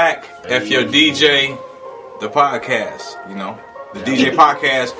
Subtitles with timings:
[0.00, 0.24] back.
[0.44, 1.58] If your DJ,
[2.20, 3.58] the podcast, you know,
[3.92, 4.92] the DJ podcast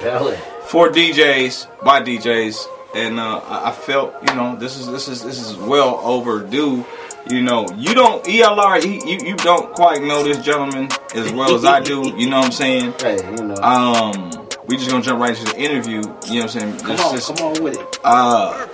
[0.70, 5.40] for DJs by DJs, and uh, I felt you know this is this is this
[5.40, 6.84] is well overdue.
[7.30, 11.64] You know, you don't ELR, you, you don't quite know this gentleman as well as
[11.64, 11.98] I do.
[12.20, 12.94] You know what I'm saying?
[13.00, 13.54] Hey, you know.
[13.56, 14.30] Um,
[14.66, 16.00] we just gonna jump right into the interview.
[16.00, 16.78] You know what I'm saying?
[16.78, 17.98] come This on, come on with it.
[18.04, 18.66] uh,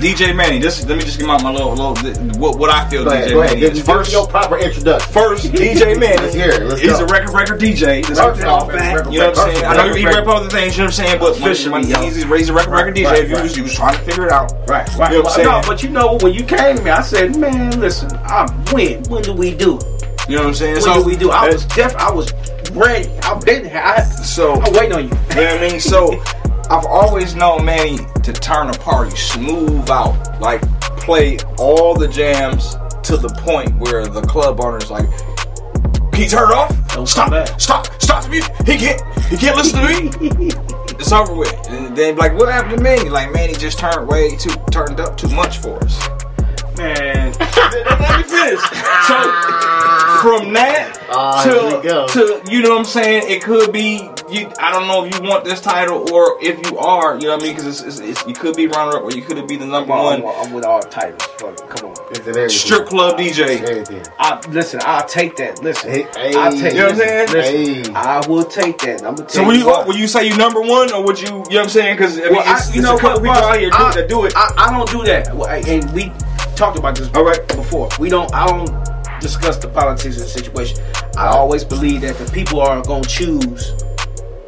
[0.00, 0.58] DJ Manny.
[0.58, 1.94] This let me just give out my little, little
[2.40, 3.60] what, what I feel Go ahead, DJ ahead.
[3.60, 3.82] Manny is.
[3.84, 5.12] First, your proper introduction.
[5.12, 6.16] first DJ Manny.
[6.16, 6.62] Let's hear it.
[6.64, 7.04] Let's He's go.
[7.04, 8.02] a record record DJ.
[8.08, 9.64] Let's Record- off record- record- You know what I'm saying?
[9.66, 10.76] I know you rep other things.
[10.76, 11.18] You know what I'm saying?
[11.20, 13.04] But Officially, he's, he's a record record DJ.
[13.06, 13.42] Right, if you right.
[13.42, 14.52] was you was trying to figure it out.
[14.68, 15.64] Right, You know what I'm No, saying?
[15.66, 19.22] but you know when you came to me, I said, "Man, listen, I'm when when
[19.22, 19.78] do we do?
[20.28, 20.72] You know what I'm saying?
[20.74, 22.32] When so do we do?" I was def, I was
[22.72, 23.08] ready.
[23.20, 23.82] I've been here.
[23.84, 25.08] I, so I'm waiting on you.
[25.08, 25.80] You know what I mean?
[25.80, 26.22] So
[26.72, 30.62] I've always known Manny to turn a party smooth out, like
[31.00, 35.06] play all the jams to the point where the club owner's like,
[36.12, 36.70] "Can you turn off?
[36.94, 37.28] Don't stop!
[37.28, 38.00] come back." Stop!
[38.00, 38.54] Stop the music!
[38.64, 39.02] He can't!
[39.26, 40.48] He can't listen to me."
[40.98, 41.52] it's over with.
[41.68, 43.10] And then like, what happened to Manny?
[43.10, 46.08] Like Manny just turned way too turned up too much for us.
[46.78, 48.62] Man, Let me finish.
[49.04, 49.20] So
[50.22, 52.06] from that ah, here we to, go.
[52.08, 54.50] to you know what I'm saying, it could be you.
[54.58, 57.42] I don't know if you want this title or if you are, you know what
[57.42, 59.56] I mean, because it's, it's, it's, you could be runner up or you could be
[59.56, 61.22] the number I'm, one I'm with all titles.
[61.38, 61.96] Fuck Come on.
[62.16, 62.48] Everything?
[62.48, 63.60] strip club DJ.
[63.62, 64.02] Everything.
[64.18, 64.80] I listen.
[64.84, 65.62] I'll take that.
[65.62, 66.72] Listen, Hey, hey, I'll take.
[66.74, 67.28] You know what I'm saying?
[67.30, 67.98] Listen, Hey.
[68.00, 69.02] I will take that.
[69.04, 69.86] I'm gonna So tell will you what.
[69.86, 71.96] will you say you number one or would you you know what I'm saying?
[71.96, 73.42] Because I mean, Well, I- you it's know what, people boss?
[73.42, 74.32] out here do, I- that do it.
[74.36, 75.34] I, I don't do that.
[75.36, 76.12] Well, I- And we
[76.56, 77.46] talked about this All right.
[77.48, 77.88] before.
[77.98, 78.32] We don't.
[78.34, 78.70] I don't
[79.20, 80.78] discuss the politics of the situation.
[81.16, 83.72] I always believe that the people are gonna choose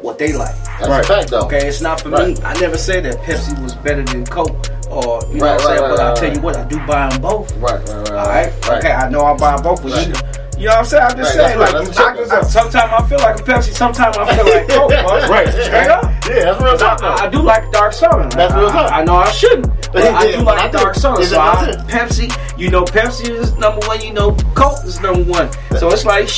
[0.05, 0.55] what they like.
[0.79, 1.03] That's Right.
[1.03, 1.41] a fact, though.
[1.45, 2.27] Okay, it's not for Right.
[2.37, 2.37] me.
[2.45, 4.55] I never said that Pepsi was better than Coke,
[4.89, 5.89] or you know Right, what I'm saying.
[5.89, 7.51] but I'll tell you what, I do buy them both.
[7.57, 8.11] Right, right, right.
[8.11, 8.53] All right.
[8.69, 10.13] Okay, I know I buy both, but you,
[10.57, 11.03] you know what I'm saying.
[11.09, 14.35] I'm just saying, like, right, I, I, sometimes I feel like a Pepsi, sometimes I
[14.35, 14.91] feel like Coke.
[15.29, 15.49] Right.
[15.49, 16.03] Straight up.
[16.29, 17.01] Yeah, that's real talk.
[17.03, 18.29] I, I do like dark soda.
[18.35, 18.91] That's real talk.
[18.91, 21.25] I, I know I shouldn't, but Yeah, I do like I dark soda.
[21.25, 21.73] So I.
[21.87, 24.01] Pepsi, you know, Pepsi is number one.
[24.01, 25.49] You know, Coke is number one.
[25.79, 26.29] So it's like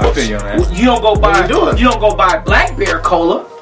[0.00, 0.72] I feel you on that.
[0.76, 1.42] you don't go buy
[1.76, 3.48] you don't go buy Black Bear Cola.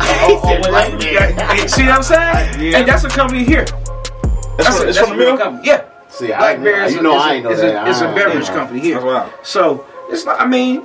[0.00, 0.70] He or- or said whatever.
[0.70, 1.30] Black Bear.
[1.56, 2.60] Yeah, See what I'm saying?
[2.72, 2.78] Yeah.
[2.78, 3.64] And that's a company here.
[3.64, 5.38] That's, That's, a, it's that's from a the mill.
[5.38, 5.68] company.
[5.68, 5.84] Yeah.
[6.08, 7.86] See, I, Black Bear is you a, know is I a- ain't know is that.
[7.86, 9.04] a, it's a I- beverage company here.
[9.04, 9.30] Wild.
[9.42, 10.40] So it's not.
[10.40, 10.84] I mean,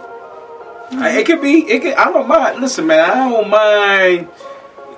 [0.92, 1.60] it could be.
[1.70, 1.94] It could.
[1.96, 2.62] I don't mind.
[2.62, 3.10] Listen, man.
[3.10, 4.30] I don't mind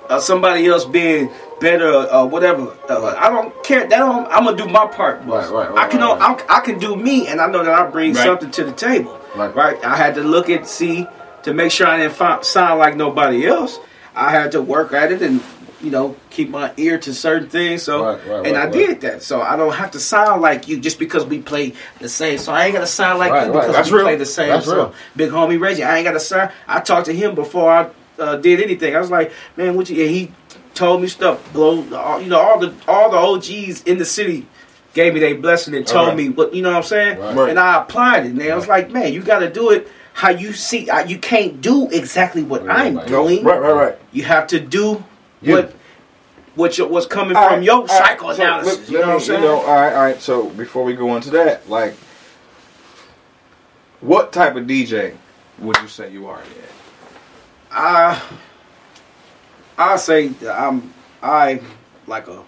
[0.10, 2.76] uh, somebody else being better or whatever.
[2.90, 3.82] Uh, I don't care.
[3.88, 5.22] That don't, I'm gonna do my part.
[5.26, 6.02] Right, right, right, I can.
[6.02, 6.46] right, right.
[6.50, 8.24] I, I can do me, and I know that I bring Right.
[8.24, 9.20] something to the table.
[9.36, 9.54] Right.
[9.54, 9.84] Right.
[9.86, 11.08] I had to look at see
[11.44, 13.80] to make sure I didn't fi- sound like nobody else.
[14.16, 15.42] I had to work at it and.
[15.80, 17.84] You know, keep my ear to certain things.
[17.84, 18.74] So, Right, right, and right, I right.
[18.74, 19.22] did that.
[19.22, 22.40] So I don't have to sound like you just because we play the same.
[22.40, 24.06] So I ain't gonna sound like Right, you because That's we real.
[24.08, 24.76] play the same That's song.
[24.76, 24.94] real.
[25.16, 26.50] Big homie Reggie, I ain't got to sign.
[26.68, 28.96] I talked to him before I uh, did anything.
[28.96, 30.02] I was like, man, what you?
[30.04, 30.32] And he
[30.78, 31.52] told me stuff.
[31.54, 31.82] Blow,
[32.20, 34.46] you know, all the all the OGs in the city
[34.94, 36.18] gave me their blessing and told Alright.
[36.18, 37.20] me what you know what I'm saying.
[37.20, 37.50] Right.
[37.50, 38.32] And I applied it.
[38.32, 40.90] And I was like, man, you got to do it how you see.
[40.90, 43.08] uh, You can't do exactly what Right, I'm right.
[43.08, 43.44] doing.
[43.44, 43.96] Right, right, right.
[44.12, 45.04] You have to do
[45.42, 45.54] You.
[45.54, 45.76] what
[46.56, 48.32] what your, what's coming All from right, your all right, so
[48.92, 49.44] you know what I'm saying?
[49.44, 50.20] You know, all right, all right.
[50.20, 51.94] So before we go into that, like,
[54.02, 55.16] what type of DJ
[55.60, 56.40] would you say you are?
[56.40, 56.66] Yeah.
[57.72, 58.22] I
[59.78, 61.62] I say that I'm I
[62.08, 62.44] like a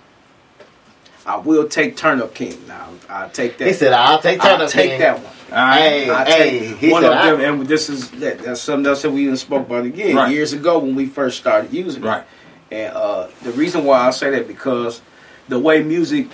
[1.25, 2.89] I will take Turn Up King now.
[3.07, 3.67] I take that.
[3.67, 5.33] He said, "I'll take I'll Turn Up take King." that one.
[5.51, 9.11] Hey, hey, he one said, of them, and this is that, that's something else that
[9.11, 10.31] we even spoke about again Right.
[10.31, 12.23] years ago when we first started using Right.
[12.71, 12.75] it.
[12.75, 15.01] And uh, the reason why I say that because
[15.47, 16.27] the way music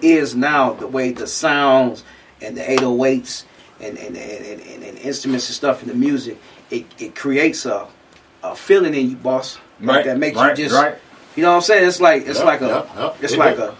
[0.00, 2.02] is now, the way the sounds
[2.40, 3.44] and the 808s
[3.80, 6.38] and and, and, and, and, and instruments and stuff in the music,
[6.70, 7.86] it, it creates a,
[8.42, 9.58] a feeling in you, boss.
[9.80, 10.94] Like Right, that makes right, you just right.
[11.34, 11.86] you know what I'm saying?
[11.88, 13.16] It's like it's Yep, like a yep, yep.
[13.22, 13.62] it's It like do.
[13.62, 13.74] a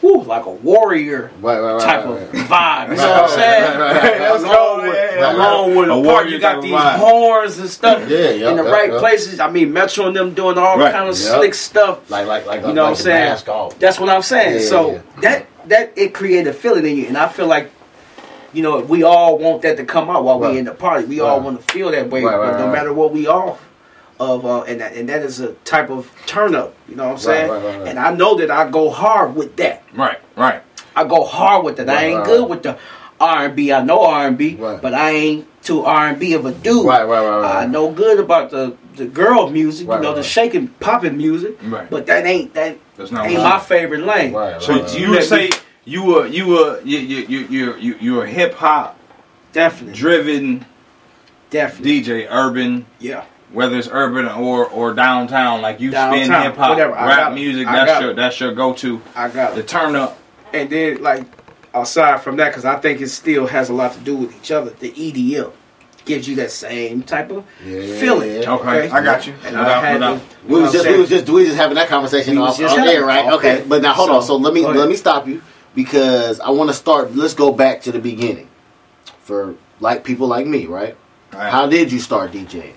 [0.00, 2.90] whew, like a warrior Right, right, right, type right, of vibe.
[2.90, 3.62] You know what I'm saying?
[3.62, 4.40] Right, right, right, right.
[4.40, 6.96] Along with, Yeah, yeah, along with A a part, you got these vibe.
[6.96, 9.00] horns and stuff Yeah, yep, in the yep, right yep.
[9.00, 9.38] places.
[9.40, 10.92] I mean, Metro and them doing all Right.
[10.92, 11.34] kind of Yep.
[11.36, 12.10] slick stuff.
[12.10, 13.36] Like, like, like, You like know what I'm saying?
[13.78, 14.60] That's what I'm saying.
[14.60, 15.00] Yeah, so yeah.
[15.20, 17.70] that that it created a feeling in you, and I feel like.
[18.52, 20.52] You know, we all want that to come out while Right.
[20.52, 21.06] we in the party.
[21.06, 22.72] We all want to feel that way, Right, right, no right.
[22.72, 23.56] matter what we are.
[24.20, 26.76] Of uh, and that and that is a type of turn up.
[26.88, 27.50] You know what I'm saying?
[27.50, 27.88] right, right, right.
[27.88, 29.82] And I know that I go hard with that.
[29.92, 30.62] Right, right.
[30.94, 31.88] I go hard with it.
[31.88, 32.78] I ain't right, good with the
[33.20, 33.72] R and B.
[33.72, 36.86] I know R and B, but I ain't too R and B of a dude.
[36.86, 37.62] Right, right, right, right.
[37.64, 40.24] I know good about the the girl music, Right, you know, right, the right.
[40.30, 41.56] shaking, popping music.
[41.64, 41.90] Right.
[41.90, 44.32] But that ain't that That's not ain't my favorite lane.
[44.32, 44.98] Right, So right, right.
[45.00, 45.50] you let would say
[45.84, 48.96] you were you were you you you you you you a hip hop
[49.52, 49.94] Definitely.
[49.98, 50.66] driven
[51.50, 52.02] Definitely.
[52.02, 53.24] DJ, urban, Yeah.
[53.54, 57.76] Whether it's urban or or downtown, like you spin hip hop, rap got music, I
[57.76, 58.16] that's got your it.
[58.16, 59.00] that's your go to.
[59.14, 59.68] I got The it.
[59.68, 60.18] turn up.
[60.52, 61.24] And then, like,
[61.74, 64.50] aside from that, because I think it still has a lot to do with each
[64.52, 65.50] other, the EDM
[66.04, 68.42] gives you that same type of Yeah, feeling.
[68.42, 68.52] yeah.
[68.54, 69.32] Okay, I got you.
[69.44, 71.56] And Without- I had without- to, We was just we was just we was just
[71.58, 73.24] having that conversation off, just off having air, right?
[73.24, 73.32] it.
[73.32, 73.64] Okay, Okay.
[73.66, 74.20] but now hold on.
[74.22, 75.40] So, So let me let me stop you
[75.74, 77.16] because I want to start.
[77.16, 78.48] Let's go back to the beginning
[79.22, 80.96] for like people like me, right?
[81.32, 81.50] Alright.
[81.50, 82.74] How did you start DJing?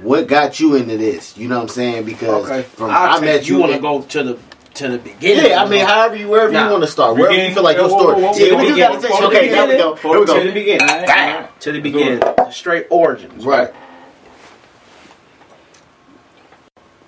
[0.00, 1.36] What got you into this?
[1.36, 2.04] You know what I'm saying?
[2.04, 2.62] Because Okay.
[2.62, 3.56] from I'll I met you.
[3.56, 4.38] You want to go to the
[4.74, 5.50] to the beginning?
[5.50, 6.66] Yeah, I mean, however you wherever Nah.
[6.66, 8.22] you want to start, wherever you feel like your whoa, story.
[8.22, 9.26] whoa, whoa, yeah, we do got to whoa, say.
[9.26, 9.94] Okay, here we go.
[9.96, 10.52] Here we the go.
[10.52, 10.78] beginning.
[10.78, 11.82] To the Let's do it.
[11.82, 12.22] beginning.
[12.52, 13.44] Straight origins.
[13.44, 13.72] Right.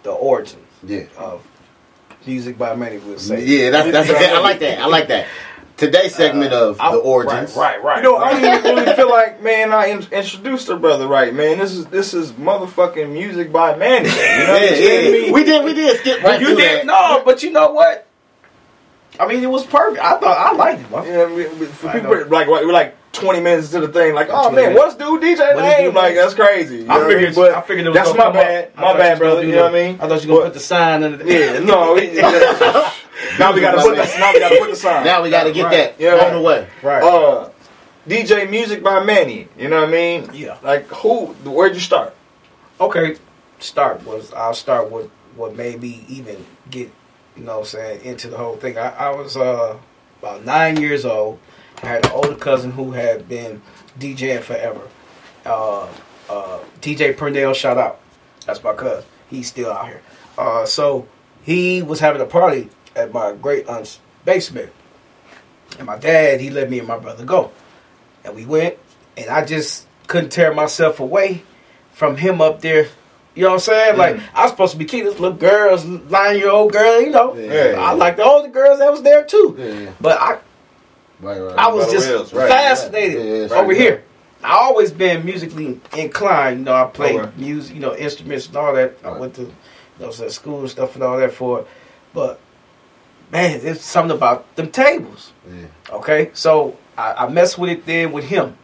[0.02, 1.04] The origins Yeah.
[1.18, 1.42] of
[2.26, 3.44] music by many would say.
[3.44, 4.10] Yeah, that's that's.
[4.10, 4.80] I like that.
[4.80, 5.26] I like that.
[5.80, 7.56] Today's uh, segment of I- the origins.
[7.56, 7.96] Right, right, right.
[7.96, 8.40] You know, I right.
[8.42, 11.58] don't even really feel like, man, I in- introduced her brother right, man.
[11.58, 14.08] This is this is motherfucking music by Manny.
[14.10, 15.32] You know Yeah, what I'm yeah, saying?
[15.32, 16.86] We did, we did skip right you through did that.
[16.86, 18.06] no, but you know what?
[19.18, 20.02] I mean, it was perfect.
[20.04, 20.86] I thought I liked it.
[20.90, 22.22] Yeah, we, we, for I people know.
[22.28, 24.78] like we're like twenty minutes into the thing, like, oh man, minutes.
[24.78, 25.84] what's dude DJ What is name?
[25.86, 26.76] dude Like that's crazy.
[26.78, 27.16] You I what I mean?
[27.18, 28.76] figured, But I figured it was that's my bad, up.
[28.76, 29.44] My bad, you was gonna brother.
[29.46, 30.00] You know what I mean?
[30.00, 31.24] I thought you were gonna put the sign under the.
[31.32, 31.96] Yeah, no.
[33.32, 35.04] we- now we got to put the, now we got to put the sign.
[35.04, 35.98] Now we got to get Right.
[35.98, 36.32] that Yeah, on right.
[36.32, 36.68] the way.
[36.82, 37.02] Right.
[37.02, 37.50] uh,
[38.08, 39.48] DJ music by Manny.
[39.58, 40.30] You know what I mean?
[40.32, 40.56] Yeah.
[40.62, 41.26] Like who?
[41.44, 42.14] Where'd you start?
[42.80, 43.16] okay,
[43.58, 46.90] start was I'll start with what made me even get
[47.36, 48.78] you know what I'm saying into the whole thing.
[48.78, 49.76] I, I was uh
[50.20, 51.38] about nine years old.
[51.82, 53.60] I had an older cousin who had been
[53.98, 54.80] DJing forever.
[55.46, 55.88] Uh,
[56.28, 58.00] uh, DJ Pernell, shout out.
[58.46, 59.04] That's my cousin.
[59.30, 60.02] He's still out here.
[60.36, 61.06] Uh, so
[61.42, 64.72] he was having a party at my great aunt's basement,
[65.78, 67.50] and my dad he let me and my brother go,
[68.24, 68.76] and we went,
[69.16, 71.42] and I just couldn't tear myself away
[71.92, 72.88] from him up there.
[73.34, 73.96] You know what I'm saying?
[73.96, 77.00] Like I was supposed to be keeping this little girls, nine year old girl.
[77.00, 77.76] You know, Yeah.
[77.78, 79.54] I like the older girls that was there too.
[79.56, 80.32] Yeah, But I,
[81.20, 81.56] right, right.
[81.58, 83.24] I was just Wills, right, fascinated right.
[83.24, 83.76] Yeah, yeah, over right.
[83.76, 84.04] here.
[84.42, 86.60] I always been musically inclined.
[86.60, 87.30] You know, I played Okay.
[87.36, 88.96] music, you know, instruments and all that.
[89.04, 89.52] I went to, you
[90.00, 91.66] know, to school and stuff and all that for it.
[92.12, 92.40] But
[93.32, 95.32] man, there's something about them tables.
[95.48, 95.66] Yeah.
[95.96, 98.56] Okay, so I, I messed with it then with him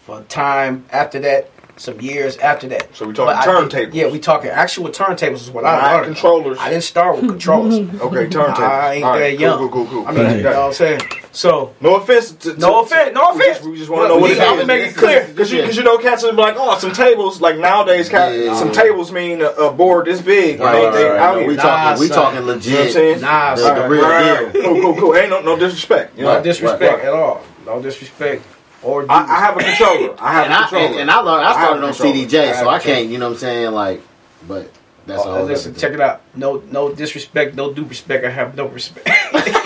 [0.00, 2.94] for a time after that, some years after that.
[2.94, 3.94] So we talking But did- turntables.
[3.94, 6.06] Yeah, we talking actual turntables is what I learned.
[6.06, 6.58] controllers.
[6.60, 7.78] I didn't start with controllers.
[8.00, 8.58] Okay, turntables.
[8.58, 9.58] I ain't All that cool, young.
[9.58, 10.06] Cool, cool, cool.
[10.08, 11.00] I mean, you know what I'm saying?
[11.32, 12.32] So No offense.
[12.32, 13.60] To, to, No offense, no offense.
[13.62, 15.26] We just, want to know what we- it I'ma make it clear.
[15.28, 17.40] Because you, 'cause you know, cats are like, oh, some tables.
[17.40, 18.54] Like nowadays, cat, Yeah.
[18.56, 20.58] some tables mean a, a board this big.
[20.60, 21.18] Right, They- right, they right.
[21.20, 22.16] out No, we Nah, talking, we son.
[22.16, 22.92] talking You know what I'm legit.
[22.92, 23.20] saying?
[23.20, 23.78] nah, The- son.
[23.78, 24.52] the real Right.
[24.52, 24.62] deal.
[24.62, 25.16] Cool, cool, cool.
[25.16, 26.18] Ain't no, no disrespect.
[26.18, 26.34] You know?
[26.38, 27.04] no disrespect Right.
[27.04, 27.42] at all.
[27.66, 28.42] No disrespect.
[28.82, 30.14] Or I, I have a controller.
[30.18, 30.86] I have And a I, controller.
[30.86, 31.44] and, and I learned.
[31.46, 31.92] I I started a on.
[31.92, 33.08] CDJ, I so I can't.
[33.08, 33.72] You know what I'm saying?
[33.72, 34.00] Like,
[34.48, 34.70] but
[35.06, 35.36] that's all.
[35.36, 36.22] Oh, listen, check it out.
[36.34, 37.54] No, no disrespect.
[37.54, 38.24] No due respect.
[38.24, 39.08] I have no respect.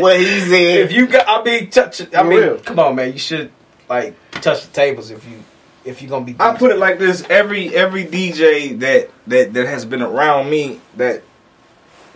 [0.00, 0.78] What he said.
[0.80, 2.00] if you got, I mean, touch.
[2.00, 2.14] it.
[2.14, 2.58] I For mean, real.
[2.58, 3.12] come on, man.
[3.12, 3.50] You should
[3.88, 5.42] like touch the tables if you
[5.84, 6.36] if you're gonna be.
[6.40, 10.80] I put it like this: every every DJ that that that has been around me
[10.96, 11.22] that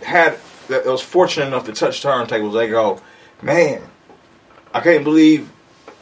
[0.03, 0.37] had
[0.69, 3.01] that was fortunate enough to touch turntables, they go,
[3.41, 3.81] man,
[4.73, 5.49] I can't believe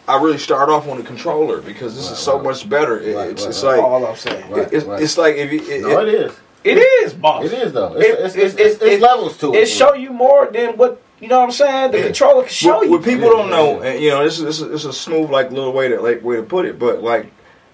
[0.07, 2.43] I really start off on the controller because this Right, is so right.
[2.43, 2.99] much better.
[2.99, 3.75] It- Right, it's right, it's right.
[3.77, 4.51] like all I'm saying.
[4.51, 4.61] Right.
[4.63, 6.31] it- it's, it's like if you it, no, it is.
[6.63, 7.45] It is, boss.
[7.45, 7.95] It is though.
[7.95, 9.63] It- It's, it's, it's, it's, it's levels to it.
[9.63, 11.39] It show you more than what you know.
[11.39, 12.03] what I'm saying the Yeah.
[12.05, 12.91] controller can show what, you.
[12.91, 15.29] what people don't know, and you know, this is this is, this is a smooth
[15.29, 17.31] like little way to like way to put it, but like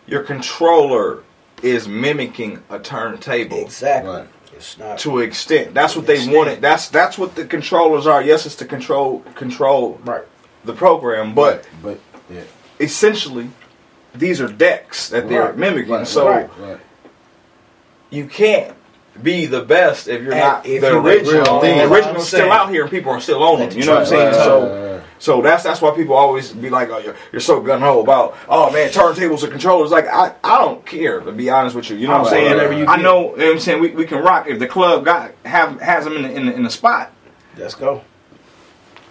[0.08, 1.24] your controller
[1.62, 3.58] is mimicking a turntable.
[3.60, 4.12] exactly.
[4.12, 4.28] Right.
[4.54, 5.00] It's not.
[5.00, 5.74] to an extent.
[5.74, 6.36] That's what they Extent.
[6.38, 6.62] wanted.
[6.62, 8.22] That's that's what the controllers are.
[8.22, 10.24] Yes, it's to control control Right.
[10.66, 12.42] the program, but but yeah.
[12.80, 13.50] essentially
[14.14, 15.58] these are decks that they're Right.
[15.58, 15.92] mimicking.
[15.94, 16.50] Right, so right.
[16.60, 16.78] Right.
[18.10, 18.74] you can't
[19.22, 21.34] be the best if you're And not if the you're original.
[21.44, 21.78] real thing.
[21.78, 23.72] the I'm original's still out here and people are still on them.
[23.78, 24.26] You know what I'm saying?
[24.28, 25.04] Right, So right, right.
[25.20, 28.38] so that's that's why people always be like, oh, you're, you're so gun ho about,
[28.48, 29.92] oh man, turntables and controllers.
[29.92, 31.98] Like I, I don't care to be honest with you.
[31.98, 32.52] You know what I'm saying?
[32.52, 33.32] whatever you I know.
[33.32, 36.06] You know what I'm saying we, we can rock if the club got have has
[36.06, 37.12] them in the, in the, in the spot.
[37.58, 38.04] Let's go.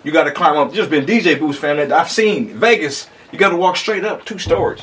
[0.03, 0.73] You got to climb up.
[0.73, 1.77] Just been DJ booths, fam.
[1.77, 3.07] That I've seen Vegas.
[3.33, 4.81] You got to walk straight up two stories.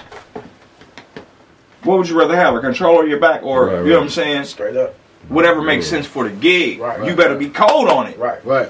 [1.84, 4.04] What would you rather have, a controller on your back, or Right, you know what
[4.04, 4.44] I'm saying?
[4.46, 4.96] Straight up.
[5.30, 6.80] Whatever makes sense for the gig.
[6.80, 7.40] Right, you better right.
[7.40, 8.18] be cold on it.
[8.18, 8.44] Right.
[8.46, 8.70] Right.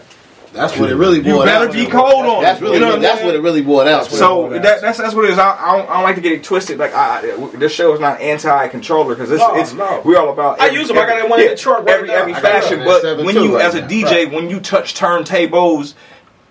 [0.53, 1.91] That's what it really You boiled better out be to.
[1.91, 4.05] cold on That's really you know what I'm that's what it really boiled out.
[4.07, 5.37] So That's that, that's that's what it is.
[5.37, 6.79] I, I, don't, I don't like to get it twisted.
[6.79, 7.21] Like I,
[7.57, 10.01] this show is not anti-controller because it's, No, it's no.
[10.03, 10.59] we're all about.
[10.59, 10.97] I use them.
[10.97, 12.15] I got that one in Detroit right Every now.
[12.15, 13.87] every fashion, but when you right as a now.
[13.87, 14.31] DJ, Right.
[14.31, 15.93] when you touch turntables,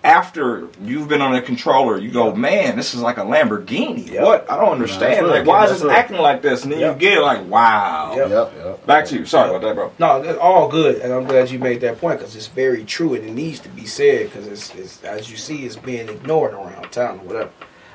[0.07, 4.09] after you've been on a controller, you go, man, this is like a Lamborghini.
[4.09, 4.23] Yep.
[4.23, 4.49] What?
[4.49, 5.25] I don't understand.
[5.25, 5.97] That's like, why is That's this right.
[5.99, 6.63] acting like this?
[6.63, 6.93] And then Yep.
[6.95, 8.15] you get it like, wow.
[8.15, 8.29] Yep.
[8.29, 8.85] Yep, yep.
[8.85, 9.25] Back to you.
[9.25, 9.91] Sorry about that, bro.
[9.99, 13.15] No, that's all good, and I'm glad you made that point because it's very true
[13.15, 16.53] and it needs to be said because it's, it's as you see, it's being ignored
[16.53, 17.49] around town or whatever.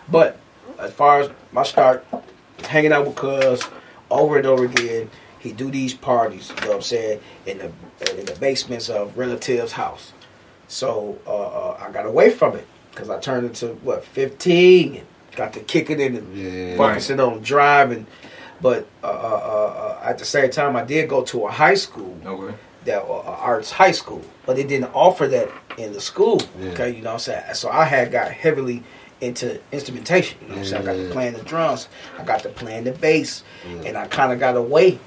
[0.06, 0.38] But
[0.78, 2.04] as far as my start,
[2.64, 3.62] hanging out with Cuz
[4.10, 6.50] over and over again, he do these parties.
[6.50, 7.64] You know what I'm saying in the
[8.18, 10.12] in the basements of relatives' house.
[10.72, 15.06] So uh, uh, I got away from it because I turned into what 15 and
[15.36, 16.78] got to kicking it and Yeah.
[16.78, 18.06] focusing on driving.
[18.62, 19.10] But uh, uh,
[20.00, 22.56] uh, at the same time, I did go to a high school Okay.
[22.86, 26.40] that uh, arts high school, but it didn't offer that in the school.
[26.58, 26.70] Yeah.
[26.70, 27.54] Okay, you know what I'm saying?
[27.54, 28.82] So I had got heavily
[29.20, 30.38] into instrumentation.
[30.40, 30.82] You know what I'm saying?
[30.88, 31.88] I got to playing the drums,
[32.18, 33.44] I got to playing the bass,
[33.84, 34.98] and I kind of got away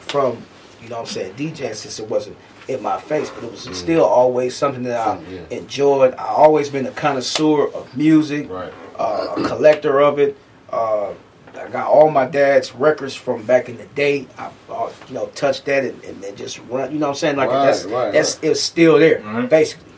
[0.00, 0.42] from,
[0.82, 2.36] you know what I'm saying, DJing since it wasn't
[2.68, 5.40] in my face, but it was still always something that I yeah.
[5.50, 6.14] enjoyed.
[6.14, 8.72] I always been a connoisseur of music Right.
[8.98, 10.36] uh, a collector of it.
[10.70, 11.12] Uh,
[11.58, 14.26] I got all my dad's records from back in the day.
[14.38, 16.92] I, uh, you know, touched that and, and, then just run.
[16.92, 17.36] You know what I'm saying?
[17.36, 18.50] Like Right, that's right, that's right.
[18.50, 19.48] it's still there Mhm.
[19.48, 19.92] basically.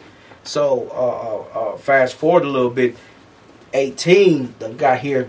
[0.44, 2.96] So uh, uh, uh, fast forward a little bit.
[3.74, 5.28] 18 done got here.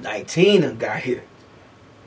[0.00, 1.22] 19 done got here.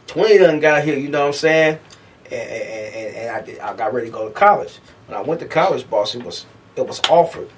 [0.07, 0.97] 20 done got here.
[0.97, 1.79] You know what I'm saying?
[2.25, 4.79] And, and, and, and I, did, I got ready to go to college.
[5.07, 7.49] When I went to college, boss, it was it was offered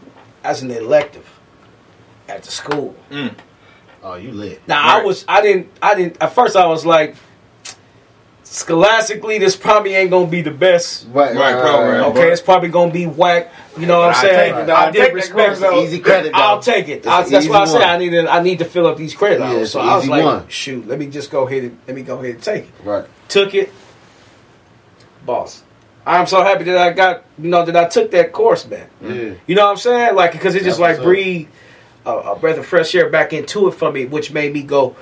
[0.44, 1.28] as an elective
[2.28, 2.96] at the school.
[3.10, 3.34] Mm.
[4.04, 4.62] Oh, you lit.
[4.68, 7.16] Now I was I didn't I didn't at first I was like
[8.44, 11.08] scholastically this probably ain't gonna be the best.
[11.12, 12.04] Right, Right, program.
[12.06, 13.52] Okay, but- it's probably gonna be whack.
[13.78, 14.54] You know what I'm I saying?
[14.56, 14.70] take it.
[14.70, 15.84] I I did take that respect course, though.
[15.84, 16.40] Easy credit, though.
[16.40, 17.06] I'll take it.
[17.06, 17.82] I, that's why I easy said.
[17.84, 19.62] I need to, I need to fill up these credit Yeah, hours.
[19.64, 20.48] it's So I was like, one.
[20.48, 22.72] shoot, let me just go ahead and let me go ahead and take it.
[22.84, 23.06] Right.
[23.28, 23.72] Took it,
[25.28, 25.64] boss.
[26.08, 28.90] I'm so happy that I got you know that I took that course, man.
[29.02, 29.34] Yeah.
[29.46, 30.16] You know what I'm saying?
[30.16, 31.50] Like, because it just That's like breathed
[32.06, 34.96] a, a breath of fresh air back into it for me, which made me go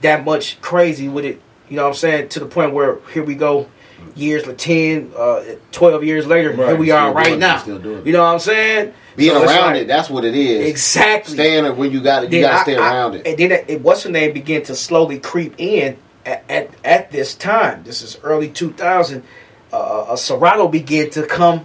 [0.00, 1.40] that much crazy with it.
[1.68, 2.30] You know what I'm saying?
[2.30, 3.68] To the point where here we go,
[4.16, 7.62] years like 10, uh, 12 years later, Right, here we are right now.
[7.66, 7.78] You
[8.12, 8.94] know what I'm saying?
[9.16, 10.66] Being So around like- it, that's what it is.
[10.66, 11.34] Exactly.
[11.34, 13.26] Staying when you got it, you got to stay I- around it.
[13.26, 17.10] And then it, it what's her name began to slowly creep in at, at, at
[17.10, 17.82] this time.
[17.84, 19.22] This is early 2000.
[19.72, 21.64] Uh, a Serato began to come,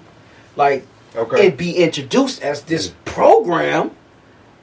[0.56, 1.48] like, Okay.
[1.50, 3.92] and be introduced as this program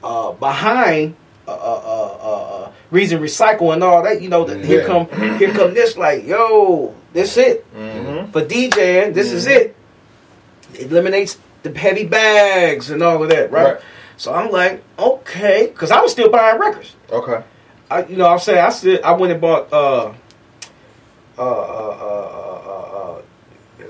[0.03, 1.15] uh, behind
[1.47, 4.21] uh, uh, uh, uh, uh, Reason Recycle and all that.
[4.21, 5.07] You know, that here come
[5.39, 8.31] here come this like, yo, this it Mm-hmm.
[8.31, 9.13] for DJing.
[9.13, 9.75] This is it.
[10.73, 13.75] It eliminates the heavy bags and all of that, right?
[13.75, 13.81] Right.
[14.17, 16.95] So I'm like, okay, because I was still buying records.
[17.11, 17.43] Okay.
[17.89, 20.13] I, you know, I'm saying I still I went and bought uh
[21.37, 22.90] uh, uh, uh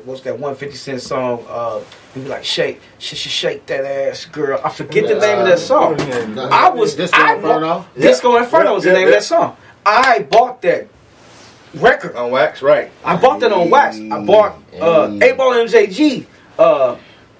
[0.06, 1.46] what's that one fifty cent song?
[1.48, 1.82] Uh,
[2.14, 4.60] he be like shake, sh- sh- shake that ass, girl.
[4.64, 6.00] I forget the name of that song.
[6.40, 7.60] I was Disco I Inferno?
[7.80, 9.08] bought- Disco Inferno was the name yeah.
[9.08, 9.58] of that song.
[9.86, 10.88] I bought that
[11.76, 12.16] record.
[12.16, 12.92] On wax, right?
[13.04, 13.98] I bought that on wax.
[14.00, 15.24] I bought uh, Mm.
[15.24, 16.26] 8 Ball MJG.
[16.60, 16.98] Uh,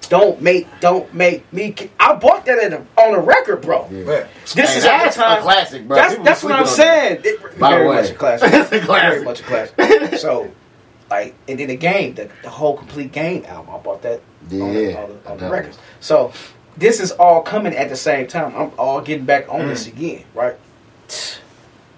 [0.08, 1.74] don't make, don't make me.
[1.98, 3.88] I bought that in a, on a record, bro.
[3.90, 4.26] Yeah.
[4.54, 5.38] This Hey, is at the that's time.
[5.38, 5.96] a classic, bro.
[5.96, 7.22] That's that's what I'm sleeping on that.
[7.22, 7.36] saying.
[7.36, 7.96] It, By the very way.
[8.02, 8.48] much a classic.
[8.52, 8.84] A classic.
[8.86, 10.18] Very much a classic.
[10.18, 10.50] so,
[11.12, 13.74] like, and then the game, the, the whole complete game album.
[13.74, 15.78] I bought that on, the, on, the, on the records.
[16.00, 16.32] So,
[16.76, 18.54] this is all coming at the same time.
[18.56, 19.92] I'm all getting back on this Mm.
[19.92, 20.56] again, right?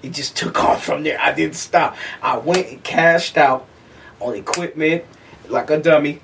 [0.02, 1.18] It just took off from there.
[1.20, 1.96] I didn't stop.
[2.22, 3.66] I went and cashed out
[4.18, 5.04] on equipment
[5.48, 6.20] like a dummy.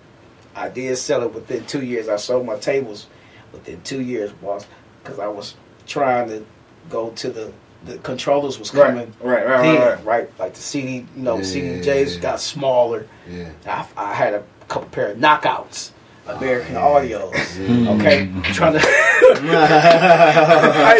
[0.57, 2.09] I did sell it within two years.
[2.09, 3.07] I sold my tables
[3.53, 4.67] within two years, boss,
[5.03, 5.55] because I was
[5.87, 6.45] trying to
[6.89, 7.53] go to the
[7.85, 9.47] the controllers was coming Right.
[9.47, 9.63] Right.
[9.63, 10.05] then, Right.
[10.05, 10.31] right?
[10.39, 11.43] Like the CD, you know, Yeah.
[11.43, 13.07] CDJs got smaller.
[13.29, 13.49] Yeah.
[13.67, 15.91] I, I had a couple pair of knockouts,
[16.27, 17.33] American Oh, Audios.
[17.59, 17.91] Yeah.
[17.93, 18.79] Okay, trying to.
[18.81, 19.35] hey,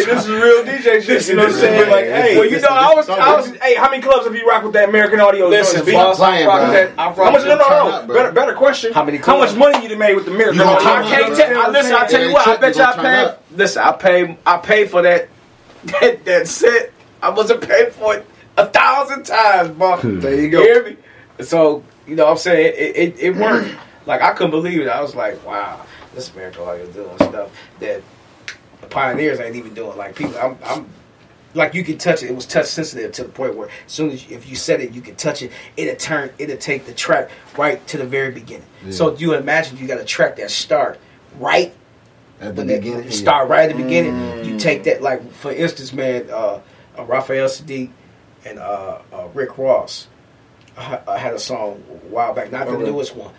[0.05, 1.29] this is real DJ shit.
[1.29, 1.91] You know what I'm saying?
[1.91, 3.49] Like, hey, Well, you know, I was, I was.
[3.57, 5.49] hey, how many clubs have you rocked with that American Audio?
[5.49, 5.97] Listen, joint?
[5.97, 6.73] boss, playing, rock bro.
[6.73, 6.91] that.
[6.99, 7.43] I rock How much?
[7.45, 8.15] No, no, no.
[8.15, 8.93] better, better question.
[8.93, 10.91] How many How much money you done made with the American You gonna Audio?
[10.91, 11.63] I up, can't tell.
[11.63, 12.49] I, listen, I tell you what.
[12.49, 13.25] I bet you you I gonna turn paid.
[13.27, 13.43] up.
[13.55, 14.37] Listen, I paid.
[14.47, 15.29] I paid for that.
[15.85, 16.93] That that set.
[17.23, 20.03] I wasn't paid for it a thousand times, boss.
[20.03, 20.21] Hmm.
[20.21, 20.63] There you You go.
[20.63, 20.97] hear me?
[21.45, 22.97] So you know, what I'm saying it.
[22.97, 23.75] It, it worked.
[24.07, 24.89] like I couldn't believe it.
[24.89, 25.85] I was like, wow,
[26.15, 28.03] this American Audio is doing stuff that
[28.81, 29.97] the pioneers ain't even doing.
[29.97, 30.59] Like people, I'm.
[30.65, 30.87] I'm
[31.53, 32.31] like you can touch it.
[32.31, 34.81] It was touch sensitive to the point where as soon as you, if you set
[34.81, 35.51] it, you can touch it.
[35.77, 36.31] It'll turn.
[36.39, 38.67] It'll take the track right to the very beginning.
[38.85, 38.93] Yeah.
[38.93, 41.01] So you imagine you got a track that start
[41.41, 41.75] right
[42.41, 43.05] At the beginning.
[43.05, 43.11] yeah.
[43.11, 44.45] start right at the beginning.
[44.45, 46.61] You take that, like for instance, man, uh,
[46.99, 47.91] uh, Raphael Saadiq
[48.47, 50.09] and uh, uh, Rick Ross.
[50.77, 52.85] I, I had a song a while back, not the Okay.
[52.85, 53.35] newest one.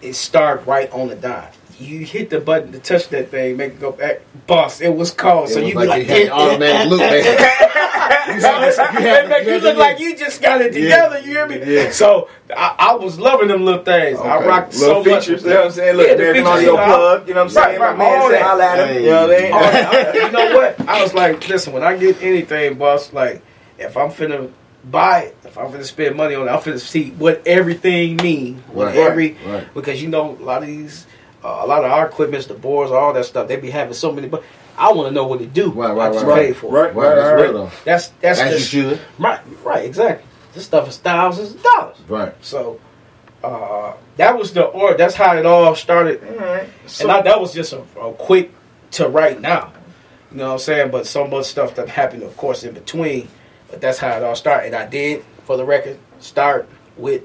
[0.00, 1.50] It started right on the dime.
[1.80, 4.20] You hit the button to touch that thing, make it go back.
[4.46, 5.48] Boss, it was called.
[5.50, 7.22] It so was you like be like, you had automatic loop, man.
[8.30, 11.18] it make you look like you just got it together.
[11.18, 11.62] You hear me?
[11.64, 11.90] Yeah.
[11.90, 14.18] So I, I was loving them little things.
[14.18, 14.46] I Okay.
[14.46, 15.26] rocked Little so much.
[15.26, 15.96] features, you know what I'm saying?
[15.96, 17.80] Look, Yeah, the American features, Audio you know, Plug, you know what I'm saying?
[17.80, 19.52] right, My man all said, holla at him, you know what I mean?
[19.54, 20.88] I- you know what?
[20.88, 23.42] I was like, listen, when I get anything, boss, like
[23.78, 24.50] if I'm finna
[24.84, 28.60] buy it, if I'm finna spend money on it, I'm finna see what everything means.
[28.68, 29.72] What Right, every right.
[29.74, 31.06] because you know a lot of these,
[31.44, 34.12] uh, a lot of our equipments, the boards, all that stuff, they be having so
[34.12, 34.28] many.
[34.28, 34.42] But
[34.76, 35.70] I want to know what it do.
[35.70, 36.56] Right, right, I just right, paid right.
[36.56, 36.72] for.
[36.72, 36.94] Right, it.
[36.94, 37.72] Right, that's right, right.
[37.84, 39.00] That's that's As the- you should.
[39.18, 40.26] Right, right, exactly.
[40.54, 41.96] This stuff is thousands of dollars.
[42.08, 42.34] Right.
[42.40, 42.80] So
[43.44, 46.22] uh, that was the or that's how it all started.
[46.24, 46.68] Alright.
[46.86, 48.52] So, and I, that was just a, a quick
[48.92, 49.72] to right now.
[50.30, 50.90] You know what I'm saying?
[50.90, 53.28] But so much stuff that happened, of course, in between.
[53.70, 54.66] But that's how it all started.
[54.66, 57.22] And I did, for the record, start with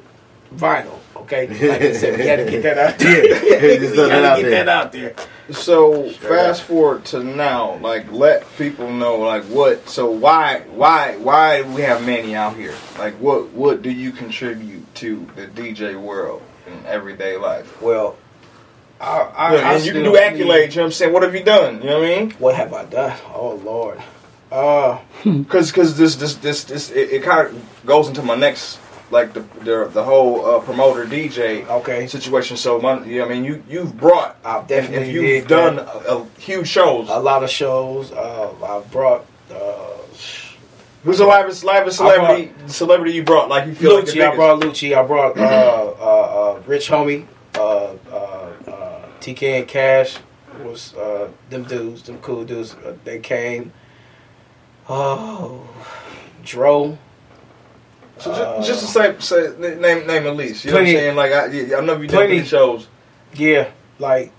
[0.55, 0.99] vinyl.
[1.23, 3.25] Okay, like I said, we had to get that out there.
[3.25, 4.49] yeah, we had to get there.
[4.65, 5.15] that out there.
[5.51, 9.87] so fast forward to now, like let people know, like what.
[9.89, 12.73] So why, why, why do we have Manny out here?
[12.97, 17.81] Like what, what do you contribute to the DJ world in everyday life?
[17.81, 18.15] Well,
[19.01, 20.37] I, I, Yeah, I and you can do believe- accolades.
[20.37, 21.13] You know what I'm saying?
[21.13, 21.81] What have you done?
[21.81, 22.31] You know what I mean?
[22.31, 23.17] What have I done?
[23.33, 24.01] Oh Lord.
[24.51, 28.77] Uh, Because because this this this this it, it kind of goes into my next
[29.11, 32.07] like the the, the whole uh, promoter DJ okay.
[32.07, 32.57] situation.
[32.57, 36.25] So my, yeah, I mean you you've brought I've definitely if you've done a, a
[36.37, 37.09] huge shows.
[37.09, 38.11] a lot of shows.
[38.11, 39.93] Uh, I've brought uh,
[41.03, 43.49] Who's the livest livest I celebrity celebrity you brought?
[43.49, 44.31] Like you feel like the Lucci.
[44.31, 44.97] I brought Lucci.
[44.97, 47.27] I brought uh, uh, uh, Rich Homie.
[47.55, 50.17] Uh, uh, uh, TK and Cash
[50.63, 52.75] was uh, them dudes, them cool dudes.
[52.75, 53.73] Uh, they came.
[54.87, 55.67] Oh,
[56.43, 56.97] Dro.
[58.19, 60.63] So Uh, just, just to say, say name name at least.
[60.65, 61.15] You know what I'm saying?
[61.15, 61.45] Like I,
[61.77, 62.87] I know you did plenty- plenty shows.
[63.33, 64.31] Yeah, like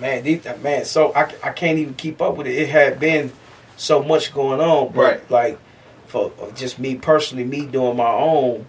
[0.00, 0.84] man, these, man.
[0.84, 2.54] So I, I can't even keep up with it.
[2.56, 3.32] It had been
[3.76, 5.30] so much going on, but Right.
[5.30, 5.58] like
[6.06, 8.66] for just me personally, me doing my own,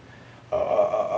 [0.52, 1.15] uh, uh, uh,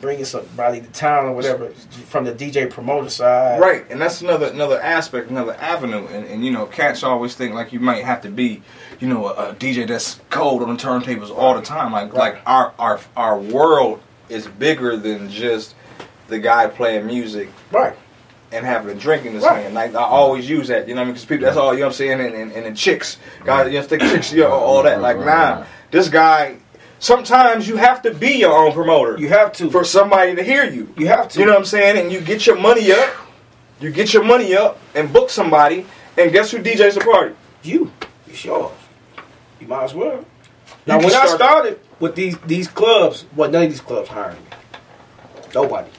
[0.00, 1.70] bringing somebody to town or whatever
[2.08, 3.60] from the DJ promoter side.
[3.60, 7.54] Right, and that's another another aspect, another avenue, and, and you know, cats always think
[7.54, 8.62] like you might have to be,
[9.00, 11.92] you know, a, a DJ that's cold on the turntables all the time.
[11.92, 12.34] Like Right.
[12.34, 15.74] like our our our world is bigger than just
[16.28, 17.94] the guy playing music Right.
[18.52, 19.62] and having a drink in his Right.
[19.62, 19.74] hand.
[19.74, 21.80] Like I always use that, you know, what I mean, because people that's all you
[21.80, 24.42] know what I'm saying, and, and, and the chicks, guys, you know, think chicks, you
[24.42, 25.00] know, all that.
[25.00, 25.66] Like Right, nah, right.
[25.90, 26.56] this guy.
[26.98, 29.70] Sometimes you have to be your own promoter You have to.
[29.70, 30.92] for somebody to hear you.
[30.96, 31.38] you have to.
[31.40, 31.96] You know what I'm saying?
[31.98, 33.14] And you get your money up,
[33.80, 37.34] you get your money up and book somebody, and guess who DJs the party?
[37.62, 37.92] You.
[38.26, 38.72] It's yours.
[39.60, 40.16] You might as well.
[40.18, 40.24] You
[40.86, 44.40] Now, when I started with these these clubs, well, none of these clubs hired me.
[45.54, 45.90] Nobody.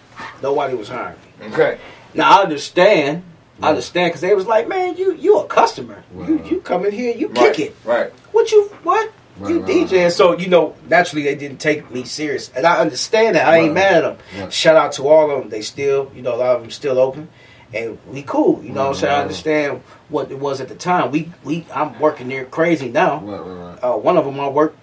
[0.42, 1.48] Nobody was hiring me.
[1.54, 1.80] Okay.
[2.14, 3.24] Now I understand.
[3.62, 6.04] I understand because they was like, man, you you a customer.
[6.16, 7.54] You you come in here, you Right.
[7.54, 7.76] kick it.
[7.84, 8.12] Right.
[8.32, 9.12] What you what?
[9.40, 10.04] Right, you right, DJ.
[10.04, 10.12] right.
[10.12, 13.48] So you know, naturally they didn't take me serious, and I understand that.
[13.48, 14.42] I ain't mad at them.
[14.42, 14.54] Right.
[14.54, 15.50] Shout out to all of them.
[15.50, 17.30] They still, you know, a lot of them still open,
[17.74, 18.64] and we cool.
[18.64, 19.14] You know what I'm saying?
[19.14, 21.12] I understand what it was at the time.
[21.12, 23.20] We we I'm working there crazy now.
[23.20, 23.84] Right, right, right.
[23.84, 24.76] Uh, one of them I work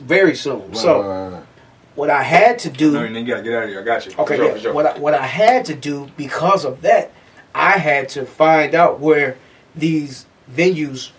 [0.00, 0.68] very soon.
[0.68, 1.46] Right, so right, right, right.
[1.94, 2.92] what I had to do.
[2.92, 3.80] No, you gotta get out of here.
[3.80, 4.12] I got you.
[4.12, 4.52] Okay, For sure, yeah.
[4.54, 4.72] for sure.
[4.72, 7.12] What I, what I had to do because of that,
[7.54, 9.36] I had to find out where
[9.74, 11.10] these venues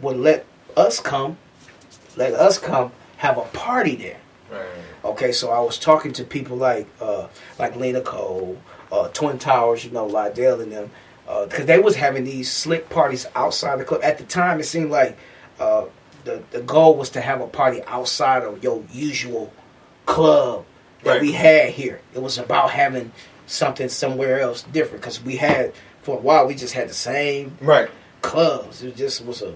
[0.00, 0.46] would let
[0.76, 1.38] us come,
[2.16, 4.18] let us come have a party there.
[4.50, 4.66] Right.
[5.04, 8.58] Okay, so I was talking to people like uh, like Lena Cole,
[8.92, 10.90] uh, Twin Towers, you know, Lydell and them,
[11.48, 14.00] because they was having these slick parties outside the club.
[14.02, 15.16] At the time, it seemed like
[15.60, 15.86] uh,
[16.24, 19.52] the the goal was to have a party outside of your usual
[20.06, 20.64] club
[21.02, 21.20] that Right.
[21.22, 22.00] we had here.
[22.14, 23.12] It was about having
[23.46, 27.56] something somewhere else different because we had for a while we just had the same
[27.60, 27.88] Right.
[28.22, 28.82] clubs.
[28.82, 29.54] It just was a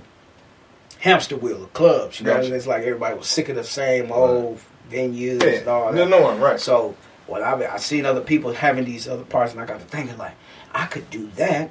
[1.01, 2.21] hamster wheel of clubs.
[2.21, 2.47] You know, Gotcha.
[2.47, 4.61] and it's like everybody was sick of the same old
[4.91, 5.95] venues and all that.
[5.95, 6.41] No, no one.
[6.41, 6.61] Right.
[6.61, 6.95] So
[7.27, 10.17] when I I seen other people having these other parts, and I got to thinking
[10.19, 10.35] like
[10.73, 11.71] I could do that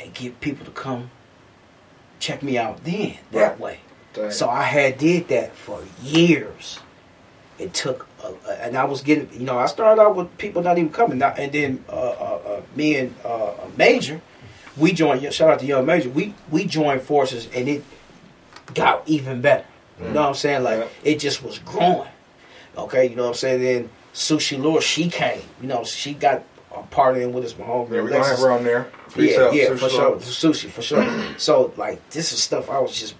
[0.00, 1.10] and get people to come
[2.20, 3.60] check me out then that Right.
[3.60, 3.80] way.
[4.14, 4.30] Dang.
[4.30, 6.80] So I had did that for years.
[7.58, 10.62] It took, a, a- and I was getting, you know, I started out with people
[10.62, 14.20] not even coming, not, and then uh, uh, uh, me and uh, Major,
[14.76, 15.32] we joined.
[15.34, 16.08] Shout out to Young Major.
[16.08, 17.84] We we joined forces, and it
[18.74, 19.64] got even better.
[20.00, 20.62] You know what I'm saying?
[20.62, 21.10] Like Yeah.
[21.12, 22.08] it just was growing.
[22.76, 23.60] Okay, you know what I'm saying?
[23.62, 25.42] Then Sushi Lure, she came.
[25.60, 26.42] You know, she got
[26.74, 27.90] a party in with us, my homegirl.
[27.96, 28.88] yeah, we're gonna have her on there.
[29.14, 30.02] Peace Yeah, out, yeah, Sushi for sure.
[30.10, 30.20] Lord.
[30.20, 31.24] Sushi, for sure.
[31.38, 33.14] so like this is stuff I was just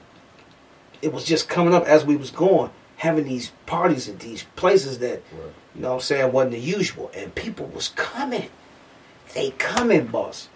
[1.02, 4.98] it was just coming up as we was going, having these parties at these places
[5.00, 5.52] that Right.
[5.74, 7.10] you know what I'm saying wasn't the usual.
[7.14, 8.48] And people was coming.
[9.34, 10.48] they coming, boss.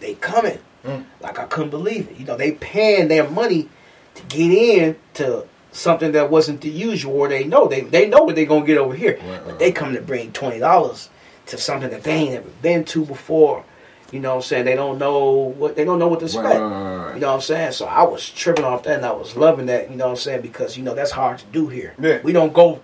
[0.00, 0.58] They coming.
[0.84, 1.04] Mm.
[1.20, 2.16] Like I couldn't believe it.
[2.18, 3.68] You know, they paying their money
[4.16, 8.24] to get in to something that wasn't the usual or they know they they know
[8.24, 9.18] what they're gonna get over here.
[9.22, 11.10] Right, right, But they come to bring twenty dollars
[11.46, 13.64] to something that they ain't ever been to before.
[14.12, 14.64] You know what I'm saying?
[14.66, 16.46] They don't know what they don't know what to expect.
[16.46, 17.14] Right, right, right, right.
[17.14, 17.72] You know what I'm saying?
[17.72, 20.16] So I was tripping off that and I was loving that, you know what I'm
[20.16, 20.42] saying?
[20.42, 21.94] Because you know that's hard to do here.
[22.00, 22.20] Yeah.
[22.22, 22.80] We don't go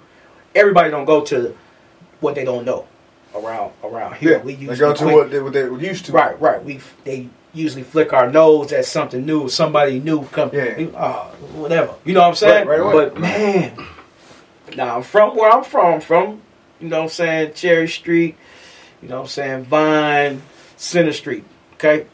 [0.54, 1.56] everybody don't go to
[2.20, 2.86] what they don't know
[3.34, 4.32] around around here.
[4.32, 6.12] Yeah, We they usually go to quick- what they, what they were used to.
[6.12, 6.62] Right, right.
[6.62, 10.86] We they usually flick our nose at something new, somebody new come, Yeah.
[10.96, 11.94] uh, whatever.
[12.04, 12.66] You know what I'm saying?
[12.66, 13.14] Right, right, right.
[13.14, 13.86] But man,
[14.76, 16.40] now I'm from where I'm from, from
[16.80, 18.36] you know what I'm saying Cherry Street,
[19.00, 20.42] you know what I'm saying Vine,
[20.76, 21.44] Center Street.
[21.74, 22.06] Okay,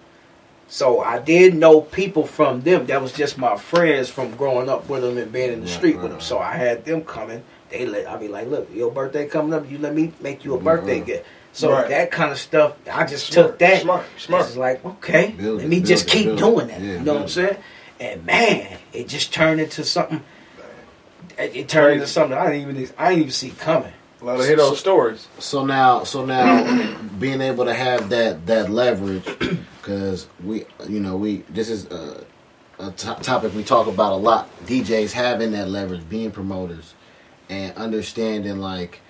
[0.68, 2.86] so I did know people from them.
[2.86, 5.96] That was just my friends from growing up with them and being in the street
[5.96, 6.20] with them.
[6.20, 7.42] So I had them coming.
[7.70, 9.70] They let I be like, look, your birthday coming up.
[9.70, 11.06] You let me make you a birthday right.
[11.06, 11.26] gift.
[11.52, 11.88] So Right.
[11.88, 13.82] that kind of stuff, I just Smart, took that.
[13.82, 14.46] smart, smart.
[14.46, 16.80] It's like, okay, Build let me build just it, keep doing that.
[16.80, 17.56] Yeah, you know what I'm saying?
[18.00, 20.22] And man, it just turned into something.
[21.38, 23.92] It, it turned into something I didn't even I didn't even see coming.
[24.20, 25.28] A lot of hit those stories.
[25.38, 29.24] So now, so now, being able to have that that leverage,
[29.80, 32.24] because we, you know, we this is a,
[32.80, 34.48] a topic we talk about a lot.
[34.66, 36.94] DJs having that leverage, being promoters,
[37.48, 39.00] and understanding like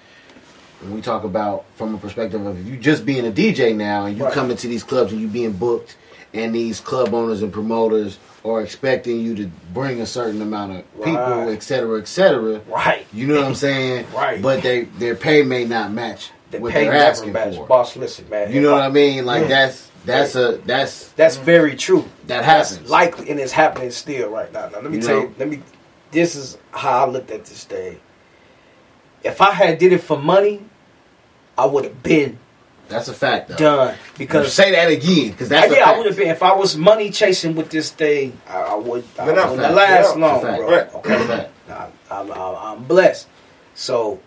[0.80, 4.16] when we talk about from a perspective of you just being a DJ now, and
[4.16, 4.32] you Right.
[4.32, 5.96] come into these clubs and you being booked,
[6.34, 11.04] and these club owners and promoters are expecting you to bring a certain amount of
[11.04, 11.48] people, Right.
[11.48, 12.60] et cetera, et cetera.
[12.68, 13.04] Right.
[13.12, 14.06] You know what I'm saying?
[14.14, 14.40] Right.
[14.40, 17.56] But they their pay may not match The what pay they're asking match.
[17.56, 17.66] for.
[17.66, 18.52] Boss, listen, man.
[18.52, 19.26] You know I- what I mean?
[19.26, 19.48] Like Yeah.
[19.48, 22.04] that's that's a that's That's very true.
[22.28, 22.88] That That's happens.
[22.90, 24.68] likely, and it's happening still right now.
[24.72, 25.22] Now let me You tell know?
[25.22, 25.34] you.
[25.38, 25.60] Let me.
[26.12, 27.98] This is how I looked at this thing.
[29.24, 30.62] If I had did it for money,
[31.56, 32.38] I would have been
[32.88, 33.56] that's a fact though.
[33.56, 36.28] done Because because say that again, because that's yeah, I would have been.
[36.28, 39.04] If I was money chasing with this thing, I, I would.
[39.18, 40.70] I wouldn't last Yeah, long, bro.
[40.70, 40.94] Right.
[40.94, 41.52] Okay, fact.
[41.70, 43.28] I, I'm, blessed.
[43.74, 44.20] So,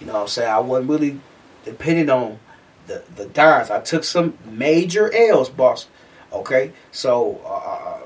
[0.00, 0.50] you know what I'm saying?
[0.50, 1.20] I wasn't really
[1.64, 2.38] depending on
[2.86, 3.70] the, the dimes.
[3.70, 5.86] I took some major L's, boss.
[6.32, 6.72] Okay?
[6.90, 8.00] So, uh, I,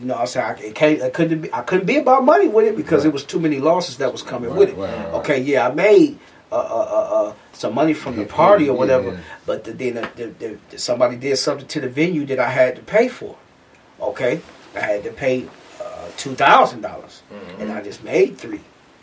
[0.00, 0.46] you know I'm saying?
[0.46, 3.10] I, it can't, I, couldn't be, I couldn't be about money with it because Right.
[3.10, 4.76] it was too many losses that was coming Right, with it.
[4.76, 5.14] right, right, right.
[5.14, 6.18] Okay, yeah, I made
[6.52, 9.18] uh, uh, uh, uh, some money from the Yeah, party or whatever, yeah.
[9.46, 12.76] but the, then the, the, the, somebody did something to the venue that I had
[12.76, 13.36] to pay for.
[14.00, 14.40] Okay?
[14.74, 15.46] I had to pay
[15.80, 17.20] uh, $2,000
[17.58, 18.60] and I just made three.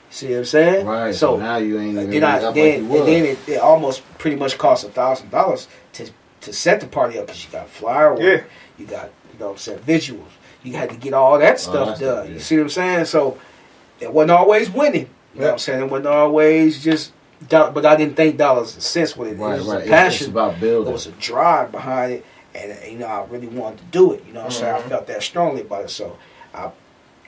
[0.09, 0.85] See what I'm saying?
[0.85, 1.15] Right.
[1.15, 3.59] So So now you ain't even then I then like you and then it, it
[3.59, 6.07] almost pretty much cost a thousand dollars to
[6.41, 8.43] to set the party up because you got flyer work, Yeah.
[8.77, 10.29] you got you know what I'm saying visuals,
[10.63, 12.33] you had to get all that stuff stuff, done.
[12.33, 13.05] You see what I'm saying?
[13.05, 13.37] So
[13.99, 15.09] it wasn't always winning.
[15.33, 15.83] You know what I'm saying?
[15.83, 17.11] It wasn't always just.
[17.49, 19.37] But I didn't think dollars and cents with it.
[19.37, 19.85] Right, it was right.
[19.85, 20.25] a passion.
[20.27, 20.93] It's about There building.
[20.93, 24.23] was a drive behind it, and uh, you know I really wanted to do it.
[24.25, 24.75] You know what I'm saying?
[24.75, 24.89] I Mhm.
[24.89, 25.89] felt that strongly about it.
[25.89, 26.17] So
[26.53, 26.69] I,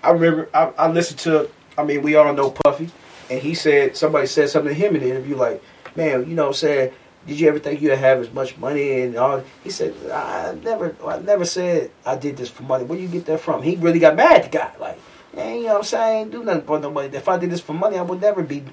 [0.02, 1.50] I remember I, I listened to.
[1.78, 2.89] I mean, we all know Puffy,
[3.30, 5.62] and he said somebody said something to him in the interview like,
[5.98, 6.91] "Man, you know, what I'm saying."
[7.27, 9.43] Did you ever think you'd have as much money and all?
[9.63, 12.83] He said, "I never, I never said I did this for money.
[12.83, 14.35] Where you get that from?" He really got mad.
[14.35, 14.99] at The guy, like,
[15.35, 16.03] man, you know what I'm saying?
[16.17, 17.09] I ain't do nothing for no money.
[17.15, 18.63] If I did this for money, I would never be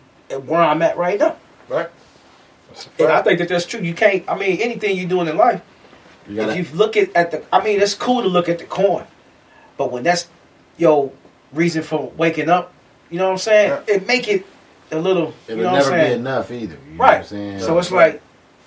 [0.46, 1.36] where I'm at right now.
[1.68, 1.88] Right.
[2.98, 3.80] And I think that that's true.
[3.80, 4.24] You can't.
[4.28, 5.60] I mean, anything you're doing in life,
[6.28, 8.58] You gotta, if you look at, at the, I mean, it's cool to look at
[8.58, 9.04] the coin,
[9.76, 10.28] but when that's
[10.78, 11.12] your
[11.52, 12.72] reason for waking up,
[13.10, 13.82] you know what I'm saying?
[13.88, 14.46] It make it
[14.90, 16.78] a little, it'll you know what I'm never be enough either.
[16.86, 17.26] You know what I'm Right.
[17.26, 17.60] saying?
[17.60, 18.22] So it's like,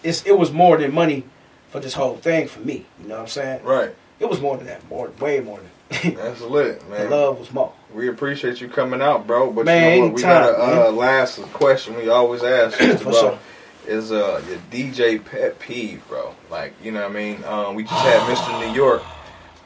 [0.06, 1.24] it's it was more than money
[1.70, 2.86] for this whole thing for me.
[3.02, 3.64] You know what I'm saying?
[3.64, 3.96] Right.
[4.20, 6.16] It was more than that, more, way more than.
[6.16, 7.10] That's lit, the man.
[7.12, 7.74] love was more.
[7.94, 9.52] We appreciate you coming out, bro.
[9.52, 10.16] But Man, you know what?
[10.16, 13.40] We got a uh, last question we always ask just For about sure.
[13.88, 16.34] is uh your DJ pet peeve, bro.
[16.50, 17.44] Like you know what I mean?
[17.44, 18.68] Um, we just had Mr.
[18.68, 19.04] New York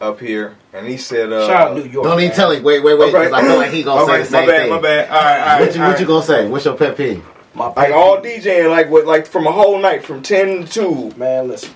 [0.01, 2.05] up here, and he said, uh, Shout out New York.
[2.05, 2.63] Don't even tell him.
[2.63, 3.11] Wait, wait, wait.
[3.11, 4.69] Because I feel like he gonna All say right, the same my bad, thing.
[4.71, 5.09] my bad.
[5.09, 5.61] All right, all right.
[5.61, 6.01] What you, all what right.
[6.01, 6.47] you gonna say?
[6.47, 7.23] What's your pet peeve?
[7.59, 8.41] My Like all peeve.
[8.41, 11.11] DJing, like what, like from a whole night, from ten to two.
[11.17, 11.73] Man, listen.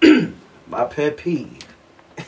[0.68, 1.58] My pet peeve.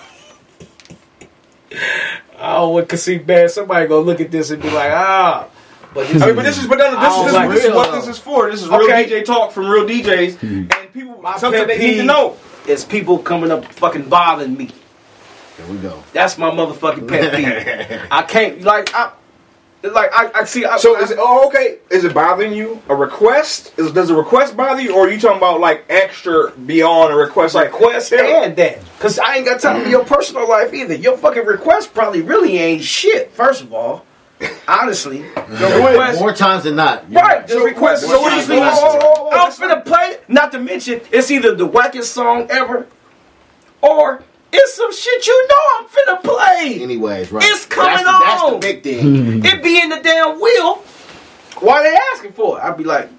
[2.38, 3.50] I don't want to see bad.
[3.50, 5.48] Somebody gonna look at this and be like, ah.
[5.94, 7.74] But this, I mean, but this is but then, I this, is, like this, is
[7.74, 8.50] what this is for.
[8.50, 9.06] This is real Okay.
[9.06, 12.36] DJ talk from real DJs, and people My something pet they need to know.
[12.66, 14.68] is people coming up fucking bothering me.
[15.56, 16.04] Here we go.
[16.12, 18.02] That's my motherfucking pet peeve.
[18.10, 19.12] I can't like I
[19.82, 20.64] like I, I see.
[20.64, 21.78] I, So I, is it, oh okay?
[21.90, 22.82] Is it bothering you?
[22.88, 23.72] A request?
[23.78, 27.16] Is does a request bother you, or are you talking about like extra beyond a
[27.16, 27.54] request?
[27.54, 28.42] Like request yeah.
[28.44, 28.80] and that.
[28.98, 30.94] Cause I ain't got time for your personal life either.
[30.94, 33.30] Your fucking request probably really ain't shit.
[33.30, 34.04] First of all,
[34.66, 36.20] honestly, the request.
[36.20, 37.12] More times than not.
[37.12, 40.16] Right, the request so what usually you- I'm finna play.
[40.26, 42.86] Not to mention, it's either the wackest song ever,
[43.80, 46.82] or it's some shit you know I'm finna play.
[46.82, 47.44] Anyways, right.
[47.46, 49.44] It's coming that's the, That's the big thing.
[49.44, 50.76] It be in the damn wheel.
[51.60, 52.62] Why they asking for it?
[52.62, 53.10] I'd be like,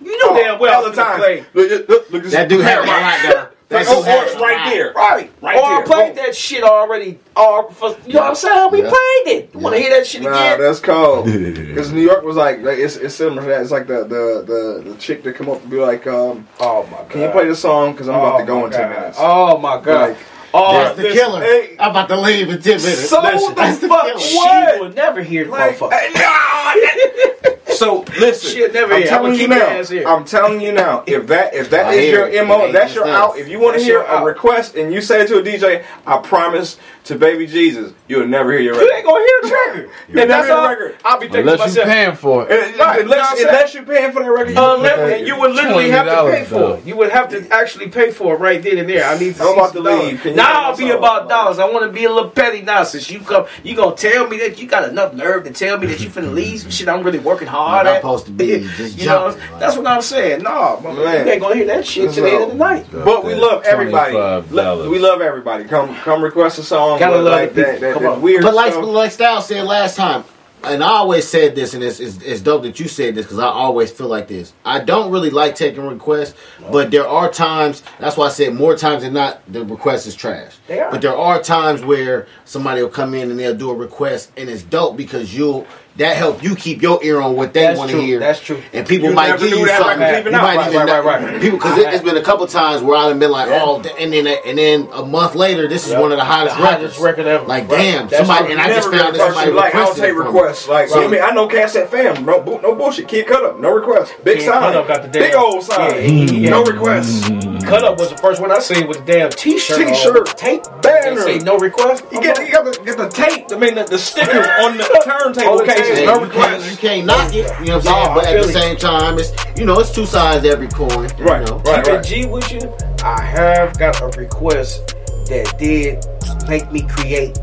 [0.00, 1.18] you know damn well all the time.
[1.18, 1.44] play.
[1.54, 3.50] Look, look, look, look, that dude had it right right there.
[3.68, 4.92] That Like, oh, dude had it's it right there.
[4.92, 6.24] Right, Right or I played Boom.
[6.24, 7.18] that shit already.
[7.34, 8.70] Or for, you know what I'm saying?
[8.70, 8.90] We Yeah.
[8.90, 9.54] played it.
[9.56, 10.60] Want to hear that shit Nah, again?
[10.60, 11.24] that's cold.
[11.66, 13.62] Because New York was like, like, it's, it's similar to that.
[13.62, 14.44] It's like the, the,
[14.84, 17.10] the, the chick that come up and be like, um, Oh my god!
[17.10, 17.90] can you play this song?
[17.92, 19.18] Because I'm about to go in 10 minutes.
[19.20, 20.10] Oh my god!
[20.10, 20.18] Like,
[20.56, 21.40] oh, That's the killer.
[21.42, 21.76] hey.
[21.78, 23.08] I'm about to leave in 10 minutes.
[23.08, 24.04] So Listen, the that's the fuck?
[24.06, 24.18] killer.
[24.18, 26.14] She will never hear the like, motherfucker.
[26.14, 29.10] nah, So listen, She'll never I'm hear.
[29.12, 30.10] I'm telling you now.
[30.16, 31.04] I'm telling you now.
[31.06, 33.36] If that if that I is hear your mo, that's your just out.
[33.38, 35.84] If you want to That's hear a request and you say it to a DJ,
[36.06, 38.96] I promise to baby Jesus, you'll never hear your you record.
[38.96, 39.90] ain't gonna hear the record.
[40.08, 40.68] You'll and that's never hear the all.
[40.68, 40.96] record.
[41.04, 42.50] I'll be thinking to Unless you're paying for it.
[42.50, 44.96] And- Right, you know what unless, I'm unless you're paying for that record, you Unless,
[44.96, 46.84] can't- and you would literally have to pay for it.
[46.86, 49.04] You would have to actually pay for it right then and there.
[49.04, 50.24] I need to I'm see about to leave.
[50.36, 51.58] Now I'll be about dollars.
[51.58, 52.82] I want to be a little petty now.
[52.84, 55.86] Since you come, you gonna tell me that you got enough nerve to tell me
[55.88, 58.00] that you finna leave some shit I'm really working hard I'm at.
[58.00, 60.42] supposed to be just you know, jumping, that's what I'm saying.
[60.42, 61.26] No, man, Man.
[61.26, 62.86] you ain't gonna hear that shit till the end of the night.
[62.92, 64.14] But we love everybody.
[64.14, 65.64] We love everybody.
[65.64, 66.95] Come come request a song.
[66.98, 68.22] Gotta love like the that, that, Come that on.
[68.22, 68.84] weird But like, stuff.
[68.86, 70.24] like Style said last time,
[70.64, 73.38] and I always said this, and it's, it's, it's dope that you said this because
[73.38, 74.52] I always feel like this.
[74.64, 76.34] I don't really like taking requests,
[76.72, 80.14] but there are times, that's why I said more times than not, the request is
[80.16, 80.56] trash.
[80.66, 80.90] They are.
[80.90, 84.48] But there are times where somebody will come in and they'll do a request, and
[84.50, 85.66] it's dope because you'll.
[85.98, 88.18] That help you keep your ear on what they want to hear.
[88.18, 88.62] That's true.
[88.74, 89.98] And people You might give you something.
[89.98, 91.40] record you might Right, even right, right, right.
[91.40, 94.26] People, because it, it's been a couple times where I've been like, oh, and then
[94.26, 96.00] and then a month later, this is Yep.
[96.02, 96.80] one of the hottest The records.
[96.82, 97.46] hottest record ever.
[97.46, 97.78] Like, Right.
[97.78, 98.52] damn, That's somebody, true.
[98.52, 99.56] and I just Never found that request somebody you.
[99.56, 100.68] like I don't take it from requests.
[100.68, 102.24] Like So- I mean, I know Cassette Fam.
[102.26, 103.08] No, bo- no bullshit.
[103.08, 103.58] Kid Cut Up.
[103.58, 104.12] No request.
[104.22, 104.60] Big Kid sign.
[104.60, 105.90] Cut Up got the Big old sign.
[105.94, 107.26] Yeah, he- he- no requests.
[107.64, 109.78] Cut up was the first one I seen with the damn T-shirt.
[109.78, 110.36] T-shirt.
[110.36, 111.22] tape Banner.
[111.22, 112.04] Say no request.
[112.12, 113.46] You get, you got the, get the tape.
[113.50, 116.70] I mean, the, the stickers on the turntable On the No Yeah, you, can't, requests.
[116.70, 118.14] you can't knock it, you know what I'm No, saying?
[118.14, 121.08] But I at the same time, it's you know, it's two sides to every coin.
[121.18, 121.58] You Right, know?
[121.66, 122.04] right, Keep right.
[122.04, 122.74] G with you.
[123.04, 124.94] I have got a request
[125.28, 126.04] that did
[126.48, 127.38] make me create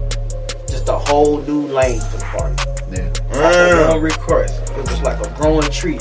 [0.67, 2.55] just a whole new lane for the party.
[2.91, 3.09] Yeah.
[3.31, 3.89] Mm.
[3.89, 4.61] One request.
[4.71, 5.97] It was like a growing tree.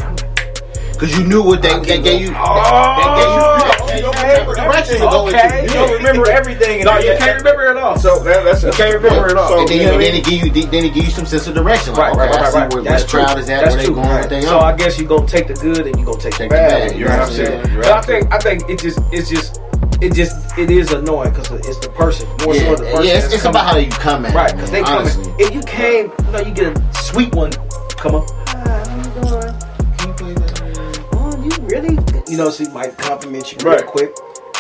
[0.98, 2.33] Cause you knew what they, they gave you.
[2.37, 5.62] Oh, they, they, you they, can't they, directions Okay.
[5.64, 6.81] You don't remember everything.
[6.81, 7.98] and No, you can't remember it all.
[7.98, 9.59] So that's You can't remember it all.
[9.61, 10.22] And then, you know and what I then mean?
[10.22, 11.94] it give you, then it give you some sense of direction.
[11.94, 12.72] Right, right, okay, right, right.
[12.72, 13.20] where, where That's true.
[13.22, 13.94] is at, That's where they true.
[13.96, 14.59] going, what they So.
[14.59, 16.88] I guess you gonna take the good and you gonna take the Take the bad.
[16.90, 17.76] bad, You know what I'm saying?
[17.76, 19.61] But I think I think it just it's just
[20.00, 23.05] it just it is annoying because it's the person more Yeah, so the person.
[23.05, 24.98] yeah it's, it's about how you come at right because they come.
[25.02, 25.33] honestly.
[25.38, 27.52] If you came, you know, you get a sweet one.
[27.96, 28.26] Come on.
[28.46, 29.55] Hi, how you doing?
[29.98, 31.09] Can you play that?
[31.12, 31.96] Oh, you really?
[32.33, 33.87] You know, she might compliment you real Right.
[33.87, 34.16] quick.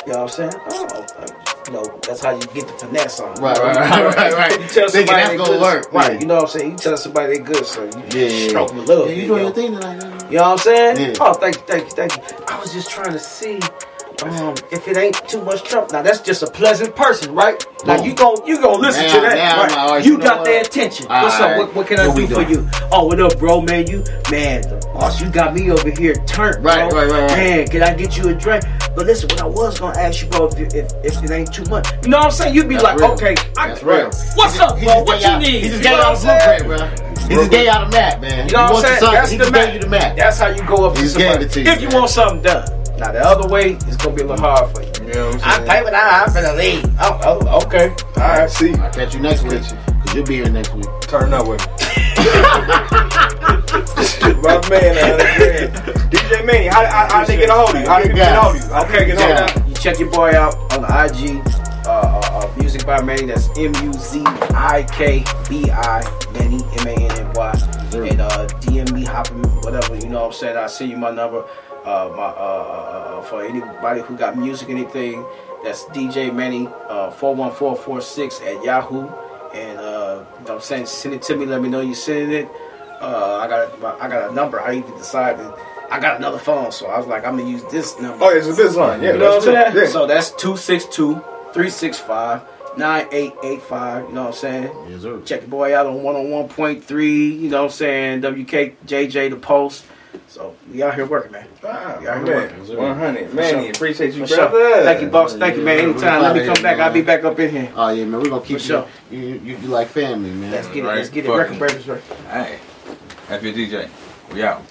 [0.06, 0.62] You know what I'm saying?
[0.68, 1.26] Oh, uh,
[1.66, 3.32] you know, that's how you get the finesse on.
[3.40, 4.60] Right, You know, right, you- right, right, right.
[4.60, 5.92] You tell somebody that's they gonna good, work.
[5.94, 6.12] right?
[6.12, 6.20] Yeah.
[6.20, 6.70] You know what I'm saying?
[6.72, 8.48] You tell somebody they good, so you Yeah, yeah, yeah.
[8.50, 9.20] stroke them a little Yeah, bit.
[9.22, 9.46] you doing yo.
[9.46, 10.02] your thing tonight.
[10.30, 11.00] You know what I'm saying?
[11.00, 11.14] Yeah.
[11.18, 12.22] Oh, thank you, thank you, thank you.
[12.46, 13.58] I was just trying to see
[14.30, 15.88] um, if it ain't too much trouble.
[15.92, 17.64] Now that's just a pleasant person, right?
[17.86, 18.06] Now Boom.
[18.06, 19.74] you gon' you gon' listen Now- to that.
[19.74, 20.04] right?
[20.04, 20.44] you you know got what?
[20.46, 21.06] their attention.
[21.08, 21.52] All What's right.
[21.52, 21.58] up?
[21.58, 22.68] What, what can I What do for you?
[22.92, 23.60] Oh, what up, bro?
[23.60, 23.98] Man, you
[24.30, 27.00] man, the boss, you got me over here turned, Right, bro.
[27.00, 27.36] right, right, right.
[27.36, 28.64] Man, can I get you a drink?
[28.94, 31.64] But listen, what I was gonna ask you, bro, if, if, if it ain't too
[31.64, 32.54] much, you know what I'm saying?
[32.54, 33.10] You'd be That's like, real.
[33.12, 34.04] okay, I, That's real.
[34.36, 35.02] what's up, He bro?
[35.02, 35.62] What you out- need?
[35.64, 37.08] He just gave out a blueprint, bro.
[37.28, 38.48] He just gave out a map, man.
[38.48, 39.12] You know what I'm saying?
[39.12, 39.64] That's the map.
[39.66, 40.16] gave you the map.
[40.16, 41.44] That's how you go up He to somebody.
[41.46, 42.81] it to you, if you want something done.
[43.02, 44.92] Now the other way is gonna be a little hard for you.
[45.08, 45.84] You know what I I'm pay saying?
[45.84, 46.84] but I, I'm finna leave.
[47.00, 47.88] Oh, oh, okay.
[48.16, 48.38] All All right.
[48.42, 48.74] right, see.
[48.74, 49.62] I'll catch you next week.
[49.62, 50.86] Cause you'll be here next week.
[51.02, 51.76] Turn up with me.
[54.42, 55.18] My man, man.
[56.10, 57.88] DJ Manny, how, how, how they get a hold of you?
[57.88, 58.70] How they Good get a hold of you?
[58.70, 59.70] How they get a hold of you?
[59.70, 61.42] You check your boy out on the IG.
[61.86, 63.26] Uh, uh, uh, music by Manny.
[63.26, 64.22] That's M U Z
[64.54, 66.02] I K B I
[66.34, 67.52] Manny M A N N Y.
[67.94, 69.96] And uh, DM me, hopping, whatever.
[69.96, 70.56] You know what I'm saying?
[70.56, 71.44] I send you my number.
[71.84, 75.24] Uh, my uh, uh, uh, for anybody who got music, anything.
[75.64, 79.08] That's DJ Manny uh, four one four four six at Yahoo.
[79.52, 81.44] And uh, you know I'm saying, send it to me.
[81.46, 82.48] Let me know you sending it.
[83.00, 84.60] Uh, I got I got a number.
[84.60, 85.46] I even decided
[85.90, 88.24] I got another phone, so I was like, I'm gonna use this number.
[88.24, 89.02] Oh, it's a business line.
[89.02, 89.88] Yeah, You know what I'm saying?
[89.88, 91.14] So that's 262
[91.52, 92.42] 365
[92.78, 94.08] 9885.
[94.08, 94.70] You know what I'm saying?
[94.88, 95.20] Yes, sir.
[95.22, 97.40] Check the boy out on 101.3.
[97.40, 98.22] You know what I'm saying?
[98.22, 99.84] WKJJ The Post.
[100.28, 101.46] So we out here working, man.
[101.64, 102.76] Ah, Yeah, I man, remember.
[102.76, 103.34] 100.
[103.34, 103.70] Man, sure.
[103.70, 104.48] appreciate you, For sure.
[104.48, 104.82] brother.
[104.84, 105.34] Thank you, boss.
[105.34, 105.78] Thank you, man.
[105.78, 106.22] Anytime.
[106.22, 106.76] Let me come back.
[106.76, 107.72] here, I'll be back up in here.
[107.76, 108.88] Oh yeah, man, we're gonna keep For sure.
[109.10, 109.56] you, you, you.
[109.58, 110.50] You like family, man.
[110.50, 110.84] Let's get it.
[110.84, 111.30] Let's get it.
[111.30, 111.84] Record breakers.
[112.28, 112.58] Hey,
[113.28, 113.88] F your DJ.
[114.32, 114.62] We out.